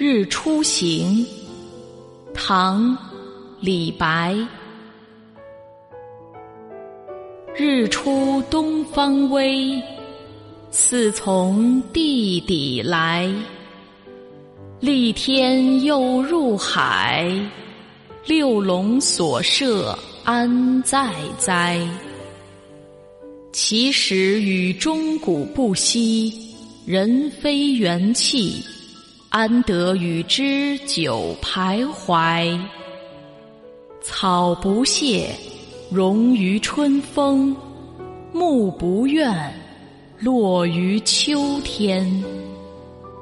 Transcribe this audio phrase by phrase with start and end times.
[0.00, 1.26] 日出行，
[2.32, 2.96] 唐·
[3.58, 4.38] 李白。
[7.56, 9.82] 日出东方微，
[10.70, 13.28] 似从地底来。
[14.78, 17.28] 立天又入海，
[18.24, 21.84] 六龙所射安在哉？
[23.52, 26.32] 其实与钟鼓不息，
[26.86, 28.62] 人非元气，
[29.30, 32.58] 安得与之久徘徊？
[34.00, 35.30] 草不谢，
[35.90, 37.54] 荣于春风；
[38.32, 39.52] 木不怨，
[40.18, 42.24] 落于秋天。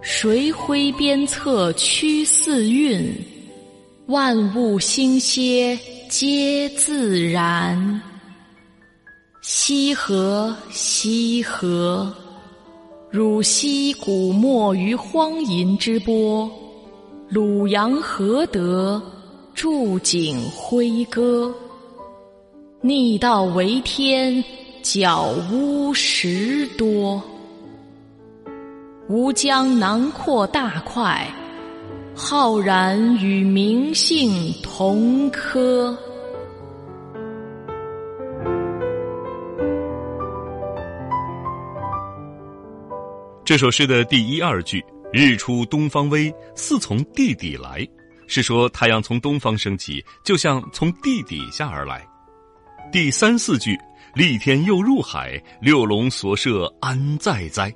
[0.00, 3.12] 谁挥鞭策驱四运？
[4.06, 5.76] 万物兴歇
[6.08, 8.00] 皆自然。
[9.42, 12.14] 西河，西河，
[13.10, 16.50] 汝兮古没于荒淫之波。
[17.30, 19.00] 鲁阳何德，
[19.54, 21.50] 筑井辉歌？
[22.82, 24.44] 逆道为天，
[24.82, 27.22] 矫巫十多。
[29.08, 31.26] 吾将囊括大块，
[32.14, 35.96] 浩然与名姓同科。
[43.48, 47.82] 这首诗的第一二句“日出东方微，似从地底来”，
[48.28, 52.06] 是说太阳从东方升起，就像从地底下而来。
[52.92, 53.74] 第三四句
[54.14, 57.74] “立天又入海，六龙所射安在哉”。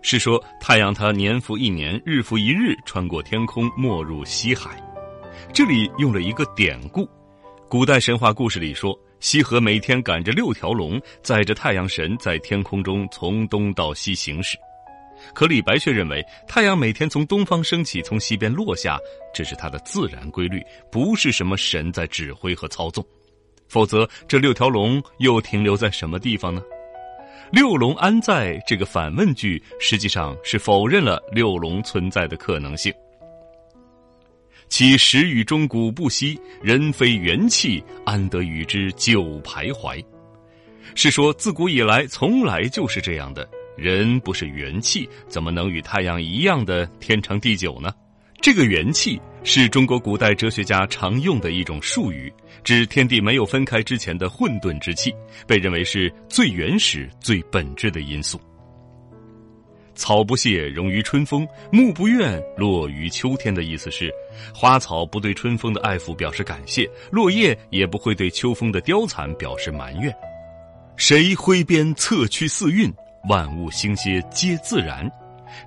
[0.00, 4.82] 是说太阳它年复一年，日复一日穿过天空，没入西海。
[5.52, 7.06] 这里用了一个典故，
[7.68, 14.56] 古代神话故事里说，西河每天赶着六条龙，载着太阳神在天空中从东到西行驶。
[15.34, 18.98] 可李白却认为，太阳每天从东方升起，从西边落下，
[19.32, 23.04] 这是它的自然规律，不是什么神在指挥和操纵。
[23.68, 26.62] 否则，这六条龙又停留在什么地方呢？
[27.50, 32.92] 六龙安在这个反问句，实际上是否认了六龙存在的可能性。
[34.68, 40.02] 其实与中古不息，人非元气，安得与之久徘徊？
[40.94, 43.46] 是说自古以来从来就是这样的，
[43.76, 47.92] 人不是元气，怎么能与太阳一样的天长地久呢？
[48.40, 52.32] 这个元气是中国古代哲学家常用的一种术语，
[52.64, 55.14] 指天地没有分开之前的混沌之气，
[55.46, 58.40] 被认为是最原始、最本质的因素。
[59.94, 63.54] 草不谢，荣于春风；木不怨，落于秋天。
[63.54, 64.10] 的意思是，
[64.54, 70.12] 花草不对春风的爱抚表示感谢，落叶也不会对秋风的凋残表示埋怨。
[70.96, 72.92] 谁挥鞭策驱四运？
[73.28, 75.10] 万物兴歇皆自然。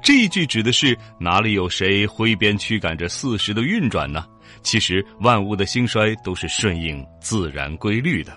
[0.01, 4.25] 这一句指的是哪里有谁挥鞭驱赶着四时的运转呢？
[4.63, 8.35] 其实万物的兴衰都是顺应自然规律的。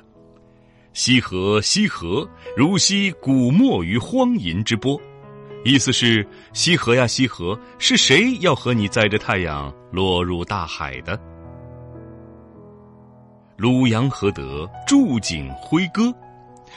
[0.92, 5.00] 西河，西河，如昔古没于荒淫之波。
[5.64, 11.18] 意思是西河呀，西河，是谁要和你载着太阳落入大海的？
[13.56, 16.14] 鲁阳何德，筑景辉歌？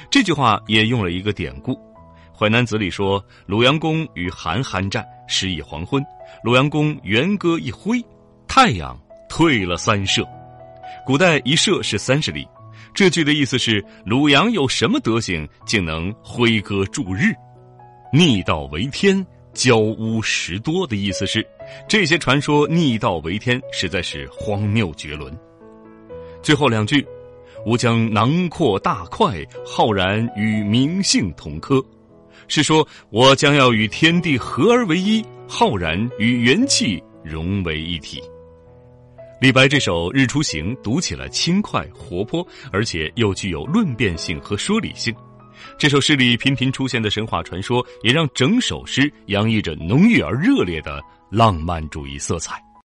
[0.09, 1.73] 这句话也用了一个典故。
[2.41, 6.03] 《淮南子》里说：“鲁阳公与韩酣战，时已黄昏。
[6.43, 8.03] 鲁阳公元歌一挥，
[8.47, 10.27] 太阳退了三射。
[11.05, 12.47] 古代一射是三十里。
[12.95, 17.31] 这句的意思是鲁阳有什么德行，竟能挥歌助日？
[18.11, 21.47] 逆道为天，交巫十多的意思是，
[21.87, 25.31] 这些传说逆道为天，实在是荒谬绝伦。
[26.41, 27.05] 最后两句：
[27.67, 31.79] 吾将囊括大块，浩然与名姓同科。”
[32.53, 38.21] 是说，我将要与天地合而为一，浩然与元气融为一体。
[39.39, 45.15] 李白这首《日出行》读起来轻快活泼，而且又具有论辩性和说理性。
[45.77, 52.61] 这首诗里频频出现的神话传说，也让整首诗洋溢着浓郁而热烈的浪漫主义色彩。